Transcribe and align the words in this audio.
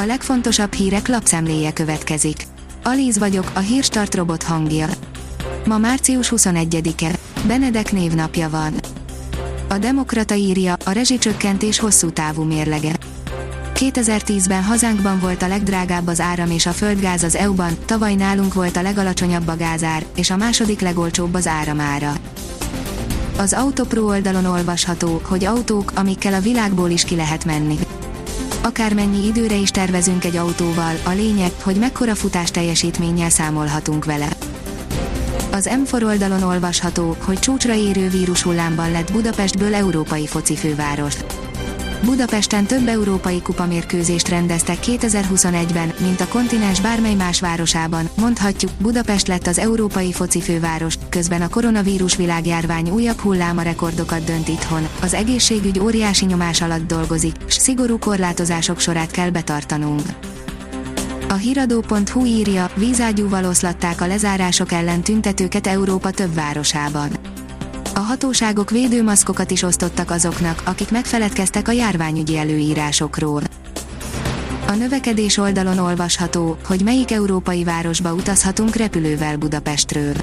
A 0.00 0.06
legfontosabb 0.06 0.72
hírek 0.72 1.08
lapszemléje 1.08 1.72
következik. 1.72 2.46
Alíz 2.82 3.18
vagyok, 3.18 3.50
a 3.54 3.58
hírstart 3.58 4.14
robot 4.14 4.42
hangja. 4.42 4.88
Ma 5.66 5.78
március 5.78 6.32
21-e. 6.36 7.10
Benedek 7.46 7.92
névnapja 7.92 8.50
van. 8.50 8.74
A 9.68 9.78
Demokrata 9.78 10.34
írja, 10.34 10.76
a 10.84 10.90
rezsicsökkentés 10.90 11.78
hosszú 11.78 12.10
távú 12.10 12.42
mérlege. 12.42 12.92
2010-ben 13.74 14.62
hazánkban 14.62 15.20
volt 15.20 15.42
a 15.42 15.48
legdrágább 15.48 16.06
az 16.06 16.20
áram 16.20 16.50
és 16.50 16.66
a 16.66 16.72
földgáz 16.72 17.22
az 17.22 17.34
EU-ban, 17.34 17.72
tavaly 17.84 18.14
nálunk 18.14 18.54
volt 18.54 18.76
a 18.76 18.82
legalacsonyabb 18.82 19.48
a 19.48 19.56
gázár, 19.56 20.04
és 20.16 20.30
a 20.30 20.36
második 20.36 20.80
legolcsóbb 20.80 21.34
az 21.34 21.46
áramára. 21.46 22.12
Az 23.38 23.52
Autopro 23.52 24.02
oldalon 24.02 24.44
olvasható, 24.44 25.20
hogy 25.24 25.44
autók, 25.44 25.92
amikkel 25.94 26.34
a 26.34 26.40
világból 26.40 26.90
is 26.90 27.04
ki 27.04 27.14
lehet 27.16 27.44
menni. 27.44 27.78
Akármennyi 28.68 29.26
időre 29.26 29.54
is 29.54 29.70
tervezünk 29.70 30.24
egy 30.24 30.36
autóval, 30.36 30.94
a 31.04 31.10
lényeg, 31.10 31.50
hogy 31.62 31.76
mekkora 31.76 32.14
futás 32.14 32.50
teljesítménnyel 32.50 33.30
számolhatunk 33.30 34.04
vele. 34.04 34.28
Az 35.52 35.70
M4 35.84 36.04
oldalon 36.04 36.42
olvasható, 36.42 37.16
hogy 37.24 37.38
csúcsra 37.38 37.74
érő 37.74 38.08
vírushullámban 38.08 38.90
lett 38.90 39.12
Budapestből 39.12 39.74
európai 39.74 40.26
foci 40.26 40.56
főváros. 40.56 41.14
Budapesten 42.04 42.66
több 42.66 42.88
európai 42.88 43.42
kupamérkőzést 43.42 44.28
rendeztek 44.28 44.76
2021-ben, 44.82 45.92
mint 46.00 46.20
a 46.20 46.28
kontinens 46.28 46.80
bármely 46.80 47.14
más 47.14 47.40
városában, 47.40 48.08
mondhatjuk, 48.16 48.70
Budapest 48.78 49.26
lett 49.26 49.46
az 49.46 49.58
európai 49.58 50.12
foci 50.12 50.40
főváros, 50.40 50.94
közben 51.08 51.42
a 51.42 51.48
koronavírus 51.48 52.16
világjárvány 52.16 52.90
újabb 52.90 53.18
hulláma 53.18 53.62
rekordokat 53.62 54.24
dönt 54.24 54.48
itthon, 54.48 54.88
az 55.02 55.14
egészségügy 55.14 55.78
óriási 55.78 56.24
nyomás 56.24 56.60
alatt 56.60 56.86
dolgozik, 56.86 57.36
s 57.46 57.54
szigorú 57.54 57.98
korlátozások 57.98 58.80
sorát 58.80 59.10
kell 59.10 59.30
betartanunk. 59.30 60.02
A 61.28 61.34
hiradó.hu 61.34 62.24
írja, 62.24 62.70
vízágyúval 62.74 63.44
oszlatták 63.44 64.00
a 64.00 64.06
lezárások 64.06 64.72
ellen 64.72 65.02
tüntetőket 65.02 65.66
Európa 65.66 66.10
több 66.10 66.34
városában 66.34 67.08
a 67.98 68.00
hatóságok 68.00 68.70
védőmaszkokat 68.70 69.50
is 69.50 69.62
osztottak 69.62 70.10
azoknak, 70.10 70.62
akik 70.64 70.90
megfeledkeztek 70.90 71.68
a 71.68 71.72
járványügyi 71.72 72.36
előírásokról. 72.36 73.42
A 74.66 74.72
növekedés 74.72 75.36
oldalon 75.36 75.78
olvasható, 75.78 76.56
hogy 76.66 76.80
melyik 76.82 77.10
európai 77.10 77.64
városba 77.64 78.12
utazhatunk 78.12 78.74
repülővel 78.76 79.36
Budapestről. 79.36 80.14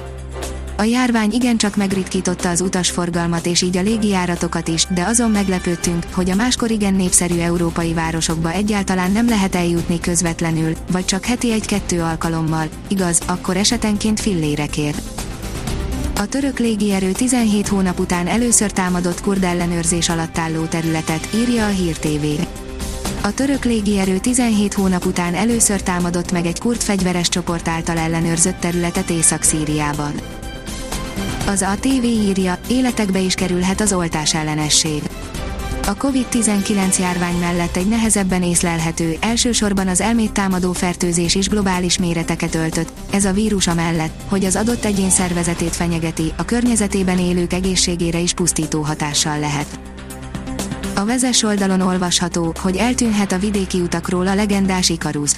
A 0.76 0.82
járvány 0.82 1.32
igencsak 1.32 1.76
megritkította 1.76 2.48
az 2.48 2.60
utasforgalmat 2.60 3.46
és 3.46 3.62
így 3.62 3.76
a 3.76 3.82
légijáratokat 3.82 4.68
is, 4.68 4.86
de 4.94 5.04
azon 5.04 5.30
meglepődtünk, 5.30 6.06
hogy 6.12 6.30
a 6.30 6.34
máskor 6.34 6.70
igen 6.70 6.94
népszerű 6.94 7.38
európai 7.38 7.94
városokba 7.94 8.52
egyáltalán 8.52 9.12
nem 9.12 9.28
lehet 9.28 9.54
eljutni 9.54 10.00
közvetlenül, 10.00 10.72
vagy 10.90 11.04
csak 11.04 11.24
heti 11.24 11.52
egy-kettő 11.52 12.00
alkalommal, 12.00 12.68
igaz, 12.88 13.20
akkor 13.26 13.56
esetenként 13.56 14.20
fillérekért. 14.20 15.25
A 16.18 16.26
török 16.26 16.58
légierő 16.58 17.12
17 17.12 17.68
hónap 17.68 17.98
után 17.98 18.26
először 18.26 18.70
támadott 18.72 19.20
kurd 19.20 19.42
ellenőrzés 19.42 20.08
alatt 20.08 20.38
álló 20.38 20.64
területet, 20.64 21.28
írja 21.34 21.66
a 21.66 21.68
Hír 21.68 21.96
TV. 21.96 22.42
A 23.22 23.34
török 23.34 23.64
légierő 23.64 24.18
17 24.18 24.74
hónap 24.74 25.04
után 25.04 25.34
először 25.34 25.82
támadott 25.82 26.32
meg 26.32 26.46
egy 26.46 26.58
kurd 26.58 26.80
fegyveres 26.80 27.28
csoport 27.28 27.68
által 27.68 27.98
ellenőrzött 27.98 28.60
területet 28.60 29.10
Észak-Szíriában. 29.10 30.12
Az 31.46 31.62
ATV 31.62 32.04
írja, 32.04 32.58
életekbe 32.68 33.18
is 33.18 33.34
kerülhet 33.34 33.80
az 33.80 33.92
oltás 33.92 34.34
ellenesség 34.34 35.02
a 35.86 35.94
COVID-19 35.94 36.98
járvány 36.98 37.38
mellett 37.38 37.76
egy 37.76 37.88
nehezebben 37.88 38.42
észlelhető, 38.42 39.16
elsősorban 39.20 39.88
az 39.88 40.00
elmét 40.00 40.32
támadó 40.32 40.72
fertőzés 40.72 41.34
is 41.34 41.48
globális 41.48 41.98
méreteket 41.98 42.54
öltött, 42.54 42.92
ez 43.10 43.24
a 43.24 43.32
vírus 43.32 43.74
mellett, 43.74 44.22
hogy 44.28 44.44
az 44.44 44.56
adott 44.56 44.84
egyén 44.84 45.10
szervezetét 45.10 45.76
fenyegeti, 45.76 46.32
a 46.36 46.44
környezetében 46.44 47.18
élők 47.18 47.52
egészségére 47.52 48.18
is 48.18 48.32
pusztító 48.32 48.80
hatással 48.80 49.38
lehet. 49.38 49.78
A 50.94 51.04
vezes 51.04 51.42
oldalon 51.42 51.80
olvasható, 51.80 52.52
hogy 52.60 52.76
eltűnhet 52.76 53.32
a 53.32 53.38
vidéki 53.38 53.80
utakról 53.80 54.26
a 54.26 54.34
legendás 54.34 54.88
Ikarus 54.88 55.32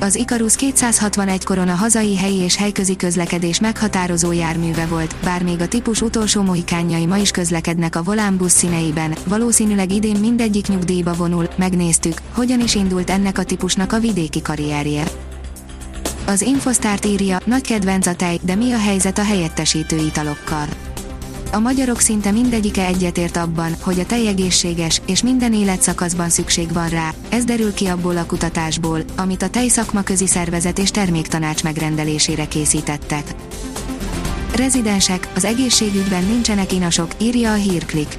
az 0.00 0.14
Icarus 0.14 0.56
261 0.56 1.44
korona 1.44 1.74
hazai 1.74 2.16
helyi 2.16 2.36
és 2.36 2.56
helyközi 2.56 2.96
közlekedés 2.96 3.60
meghatározó 3.60 4.32
járműve 4.32 4.86
volt, 4.86 5.14
bár 5.24 5.42
még 5.42 5.60
a 5.60 5.68
típus 5.68 6.00
utolsó 6.00 6.42
mohikánjai 6.42 7.06
ma 7.06 7.16
is 7.16 7.30
közlekednek 7.30 7.96
a 7.96 8.02
Volán 8.02 8.36
busz 8.36 8.52
színeiben, 8.52 9.16
valószínűleg 9.26 9.92
idén 9.92 10.16
mindegyik 10.20 10.68
nyugdíjba 10.68 11.12
vonul, 11.12 11.48
megnéztük, 11.56 12.18
hogyan 12.32 12.60
is 12.60 12.74
indult 12.74 13.10
ennek 13.10 13.38
a 13.38 13.44
típusnak 13.44 13.92
a 13.92 13.98
vidéki 13.98 14.42
karrierje. 14.42 15.04
Az 16.26 16.40
Infosztárt 16.40 17.04
írja, 17.04 17.38
nagy 17.44 17.66
kedvenc 17.66 18.06
a 18.06 18.14
tej, 18.14 18.38
de 18.42 18.54
mi 18.54 18.72
a 18.72 18.78
helyzet 18.78 19.18
a 19.18 19.24
helyettesítő 19.24 19.96
italokkal? 19.96 20.87
A 21.52 21.58
magyarok 21.58 22.00
szinte 22.00 22.30
mindegyike 22.30 22.86
egyetért 22.86 23.36
abban, 23.36 23.76
hogy 23.80 24.00
a 24.00 24.06
tej 24.06 24.26
egészséges, 24.26 25.00
és 25.06 25.22
minden 25.22 25.52
életszakaszban 25.52 26.28
szükség 26.28 26.72
van 26.72 26.88
rá, 26.88 27.14
ez 27.28 27.44
derül 27.44 27.74
ki 27.74 27.86
abból 27.86 28.16
a 28.16 28.26
kutatásból, 28.26 29.00
amit 29.16 29.42
a 29.42 29.48
tej 29.48 29.68
szakmaközi 29.68 30.26
szervezet 30.26 30.78
és 30.78 30.90
terméktanács 30.90 31.62
megrendelésére 31.62 32.48
készítettek. 32.48 33.34
Rezidensek, 34.56 35.28
az 35.34 35.44
egészségügyben 35.44 36.24
nincsenek 36.24 36.72
inasok, 36.72 37.10
írja 37.18 37.52
a 37.52 37.54
hírklik. 37.54 38.14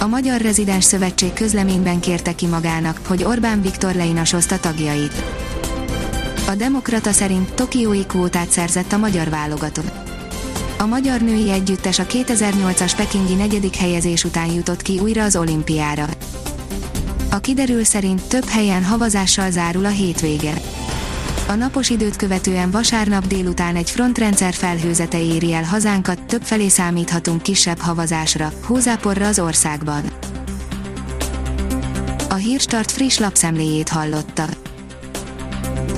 A 0.00 0.06
Magyar 0.06 0.40
Rezidens 0.40 0.84
Szövetség 0.84 1.32
közleményben 1.32 2.00
kérte 2.00 2.34
ki 2.34 2.46
magának, 2.46 3.00
hogy 3.06 3.24
Orbán 3.24 3.62
Viktor 3.62 3.94
leinasozta 3.94 4.58
tagjait. 4.58 5.24
A 6.48 6.54
Demokrata 6.54 7.12
szerint 7.12 7.54
Tokiói 7.54 8.06
kvótát 8.06 8.50
szerzett 8.50 8.92
a 8.92 8.98
magyar 8.98 9.28
válogatott 9.28 10.13
a 10.84 10.86
magyar 10.86 11.20
női 11.20 11.50
együttes 11.50 11.98
a 11.98 12.06
2008-as 12.06 12.92
pekingi 12.96 13.34
negyedik 13.34 13.76
helyezés 13.76 14.24
után 14.24 14.52
jutott 14.52 14.82
ki 14.82 14.98
újra 14.98 15.22
az 15.22 15.36
olimpiára. 15.36 16.06
A 17.30 17.38
kiderül 17.38 17.84
szerint 17.84 18.22
több 18.22 18.44
helyen 18.44 18.84
havazással 18.84 19.50
zárul 19.50 19.84
a 19.84 19.88
hétvége. 19.88 20.54
A 21.48 21.52
napos 21.52 21.90
időt 21.90 22.16
követően 22.16 22.70
vasárnap 22.70 23.26
délután 23.26 23.76
egy 23.76 23.90
frontrendszer 23.90 24.54
felhőzete 24.54 25.22
éri 25.22 25.52
el 25.52 25.64
hazánkat, 25.64 26.22
több 26.22 26.42
felé 26.42 26.68
számíthatunk 26.68 27.42
kisebb 27.42 27.78
havazásra, 27.78 28.52
hózáporra 28.62 29.26
az 29.26 29.38
országban. 29.38 30.02
A 32.28 32.34
Hírstart 32.34 32.90
friss 32.90 33.18
lapszemléjét 33.18 33.88
hallotta. 33.88 34.63